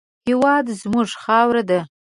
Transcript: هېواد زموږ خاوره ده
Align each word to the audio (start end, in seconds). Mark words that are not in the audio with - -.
هېواد 0.27 0.65
زموږ 0.81 1.09
خاوره 1.21 1.63
ده 1.69 1.79